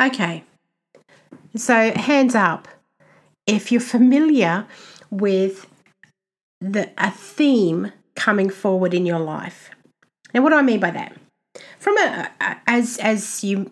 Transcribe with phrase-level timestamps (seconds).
[0.00, 0.44] Okay.
[1.56, 2.68] So, hands up
[3.46, 4.66] if you're familiar
[5.10, 5.66] with
[6.60, 9.70] the a theme coming forward in your life.
[10.32, 11.16] Now, what do I mean by that?
[11.78, 12.30] From a,
[12.66, 13.70] as as you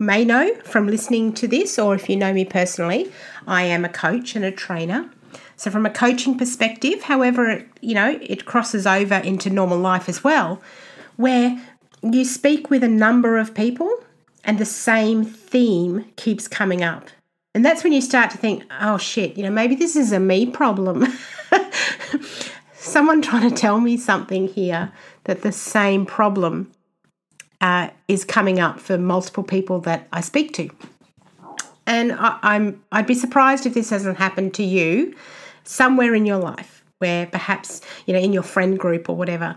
[0.00, 3.12] may know from listening to this, or if you know me personally,
[3.46, 5.10] I am a coach and a trainer.
[5.56, 10.24] So, from a coaching perspective, however, you know, it crosses over into normal life as
[10.24, 10.60] well,
[11.16, 11.62] where
[12.02, 14.02] you speak with a number of people
[14.46, 17.08] and the same theme keeps coming up.
[17.54, 20.20] And that's when you start to think, oh shit, you know, maybe this is a
[20.20, 21.06] me problem.
[22.74, 24.92] Someone trying to tell me something here
[25.24, 26.70] that the same problem
[27.60, 30.70] uh, is coming up for multiple people that I speak to.
[31.86, 35.16] And I, I'm I'd be surprised if this hasn't happened to you
[35.64, 39.56] somewhere in your life where perhaps, you know, in your friend group or whatever,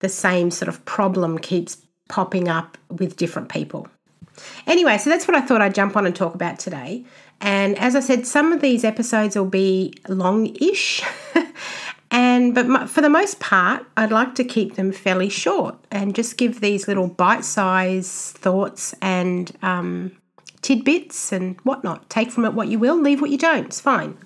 [0.00, 3.88] the same sort of problem keeps popping up with different people.
[4.66, 7.04] Anyway, so that's what I thought I'd jump on and talk about today.
[7.40, 11.02] And as I said, some of these episodes will be long-ish.
[12.10, 16.36] and but for the most part, I'd like to keep them fairly short and just
[16.36, 20.12] give these little bite-sized thoughts and um,
[20.62, 22.10] tidbits and whatnot.
[22.10, 23.66] Take from it what you will, leave what you don't.
[23.66, 24.18] It's fine.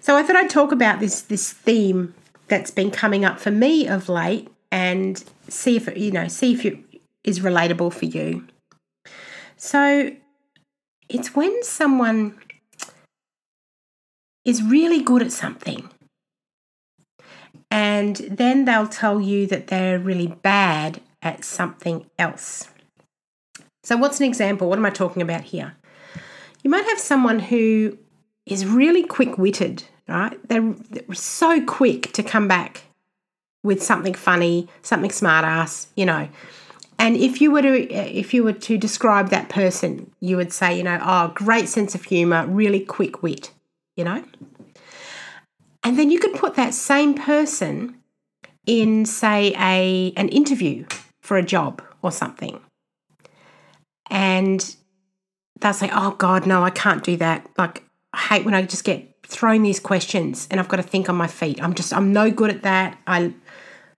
[0.00, 2.14] So I thought I'd talk about this this theme
[2.48, 6.52] that's been coming up for me of late and see if it, you know see
[6.52, 6.78] if it
[7.22, 8.46] is relatable for you.
[9.60, 10.10] So
[11.10, 12.38] it's when someone
[14.42, 15.90] is really good at something
[17.70, 22.70] and then they'll tell you that they're really bad at something else.
[23.82, 24.66] So, what's an example?
[24.66, 25.76] What am I talking about here?
[26.62, 27.98] You might have someone who
[28.46, 30.38] is really quick witted, right?
[30.48, 32.84] They're, they're, so quick to come back
[33.62, 36.30] with something funny, something smart ass, you know.
[37.00, 40.76] And if you were to if you were to describe that person, you would say,
[40.76, 43.52] you know, oh, great sense of humor, really quick wit,
[43.96, 44.22] you know?
[45.82, 47.96] And then you could put that same person
[48.66, 50.84] in say a an interview
[51.22, 52.60] for a job or something.
[54.10, 54.76] And
[55.58, 57.48] they'll say, "Oh god, no, I can't do that.
[57.56, 57.82] Like
[58.12, 61.16] I hate when I just get thrown these questions and I've got to think on
[61.16, 61.62] my feet.
[61.62, 62.98] I'm just I'm no good at that.
[63.06, 63.32] I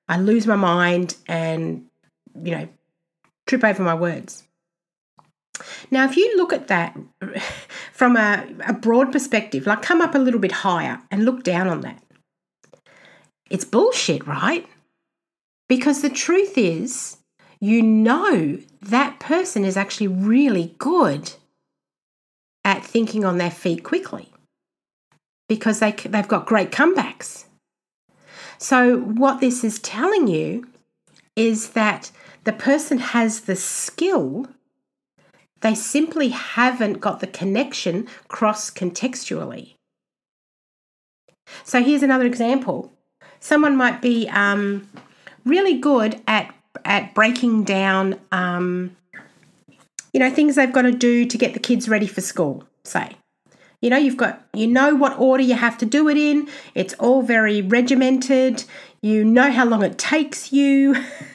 [0.08, 1.86] I lose my mind and
[2.44, 2.68] you know
[3.58, 4.44] trip over my words.
[5.90, 6.96] Now, if you look at that
[7.92, 11.68] from a, a broad perspective, like come up a little bit higher and look down
[11.68, 12.02] on that,
[13.50, 14.66] it's bullshit, right?
[15.68, 17.18] Because the truth is,
[17.60, 21.32] you know that person is actually really good
[22.64, 24.30] at thinking on their feet quickly
[25.48, 27.44] because they, they've got great comebacks.
[28.58, 30.68] So, what this is telling you
[31.36, 32.10] is that
[32.44, 34.46] the person has the skill,
[35.60, 39.74] they simply haven't got the connection cross contextually.
[41.64, 42.92] So here's another example.
[43.40, 44.88] Someone might be um,
[45.44, 46.54] really good at
[46.84, 48.96] at breaking down, um,
[50.12, 52.64] you know, things they've got to do to get the kids ready for school.
[52.84, 53.12] Say,
[53.80, 56.48] you know, you've got you know what order you have to do it in.
[56.74, 58.64] It's all very regimented.
[59.00, 60.96] You know how long it takes you.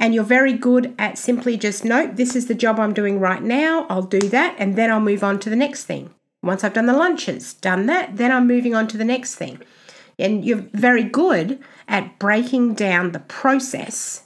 [0.00, 3.42] and you're very good at simply just, nope, this is the job I'm doing right
[3.42, 6.12] now, I'll do that, and then I'll move on to the next thing.
[6.42, 9.60] Once I've done the lunches, done that, then I'm moving on to the next thing.
[10.18, 14.24] And you're very good at breaking down the process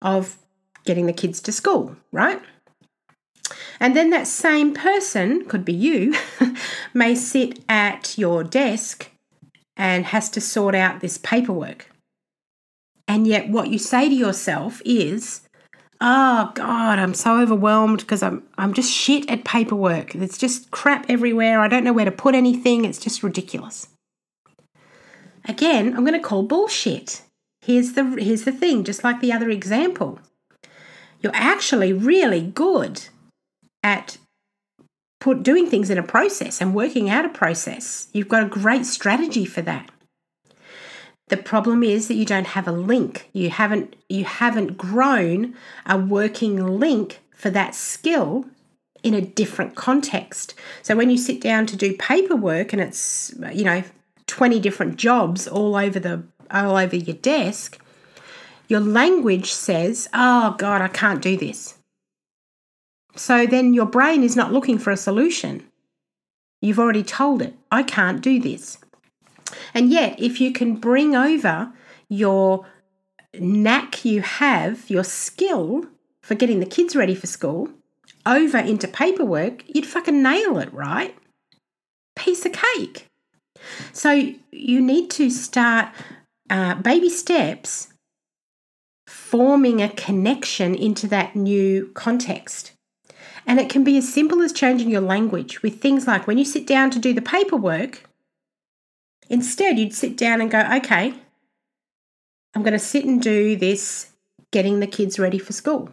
[0.00, 0.38] of
[0.84, 2.40] getting the kids to school, right?
[3.80, 6.14] And then that same person, could be you,
[6.94, 9.10] may sit at your desk
[9.76, 11.89] and has to sort out this paperwork.
[13.10, 15.40] And yet, what you say to yourself is,
[16.00, 20.12] oh God, I'm so overwhelmed because I'm, I'm just shit at paperwork.
[20.12, 21.58] There's just crap everywhere.
[21.58, 22.84] I don't know where to put anything.
[22.84, 23.88] It's just ridiculous.
[25.44, 27.22] Again, I'm going to call bullshit.
[27.62, 30.20] Here's the, here's the thing, just like the other example.
[31.20, 33.08] You're actually really good
[33.82, 34.18] at
[35.18, 38.06] put doing things in a process and working out a process.
[38.12, 39.90] You've got a great strategy for that.
[41.30, 43.30] The problem is that you don't have a link.
[43.32, 45.54] You haven't you haven't grown
[45.86, 48.46] a working link for that skill
[49.04, 50.54] in a different context.
[50.82, 53.84] So when you sit down to do paperwork and it's you know
[54.26, 57.80] 20 different jobs all over the all over your desk,
[58.66, 61.74] your language says, "Oh god, I can't do this."
[63.14, 65.62] So then your brain is not looking for a solution.
[66.60, 68.78] You've already told it, "I can't do this."
[69.74, 71.72] And yet, if you can bring over
[72.08, 72.66] your
[73.38, 75.86] knack you have, your skill
[76.22, 77.68] for getting the kids ready for school,
[78.26, 81.16] over into paperwork, you'd fucking nail it, right?
[82.16, 83.06] Piece of cake.
[83.92, 85.88] So you need to start
[86.48, 87.88] uh, baby steps
[89.06, 92.72] forming a connection into that new context.
[93.46, 96.44] And it can be as simple as changing your language with things like when you
[96.44, 98.04] sit down to do the paperwork,
[99.30, 101.14] instead you'd sit down and go, okay,
[102.54, 104.10] I'm going to sit and do this
[104.50, 105.88] getting the kids ready for school.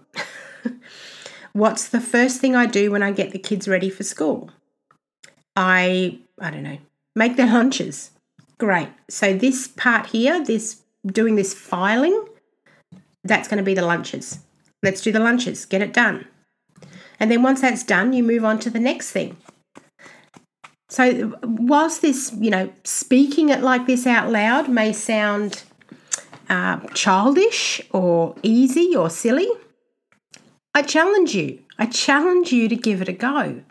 [1.53, 4.49] What's the first thing I do when I get the kids ready for school?
[5.55, 6.79] I, I don't know,
[7.15, 8.11] make their lunches.
[8.57, 8.89] Great.
[9.09, 12.27] So this part here, this doing this filing,
[13.23, 14.39] that's going to be the lunches.
[14.83, 16.27] Let's do the lunches, get it done.
[17.19, 19.37] And then once that's done, you move on to the next thing.
[20.89, 25.63] So, whilst this, you know, speaking it like this out loud may sound
[26.49, 29.49] uh, childish or easy or silly,
[30.73, 31.59] I challenge you.
[31.77, 33.61] I challenge you to give it a go.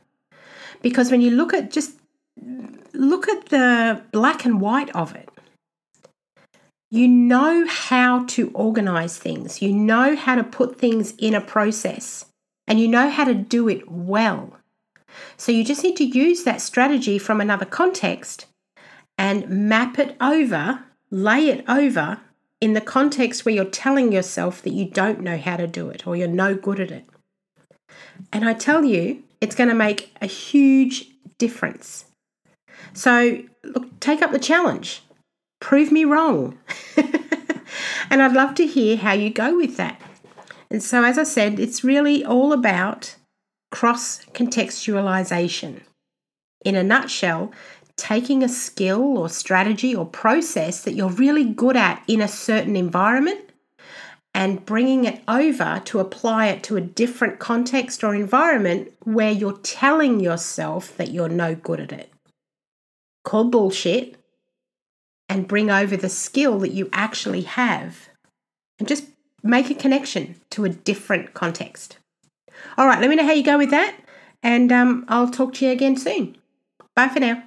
[0.82, 1.92] Because when you look at just
[2.92, 5.28] look at the black and white of it,
[6.90, 12.26] you know how to organize things, you know how to put things in a process,
[12.66, 14.56] and you know how to do it well.
[15.36, 18.46] So you just need to use that strategy from another context
[19.18, 22.20] and map it over, lay it over
[22.60, 26.06] in the context where you're telling yourself that you don't know how to do it
[26.06, 27.06] or you're no good at it.
[28.32, 31.06] And I tell you, it's going to make a huge
[31.38, 32.06] difference.
[32.92, 35.02] So, look, take up the challenge.
[35.60, 36.58] Prove me wrong.
[38.10, 40.00] and I'd love to hear how you go with that.
[40.70, 43.16] And so, as I said, it's really all about
[43.76, 45.82] cross contextualization.
[46.64, 47.52] In a nutshell,
[47.98, 52.74] taking a skill or strategy or process that you're really good at in a certain
[52.74, 53.50] environment
[54.32, 59.58] and bringing it over to apply it to a different context or environment where you're
[59.58, 62.10] telling yourself that you're no good at it.
[63.24, 64.16] Call bullshit
[65.28, 68.08] and bring over the skill that you actually have
[68.78, 69.04] and just
[69.42, 71.98] make a connection to a different context.
[72.76, 73.96] All right, let me know how you go with that,
[74.42, 76.36] and um, I'll talk to you again soon.
[76.94, 77.45] Bye for now.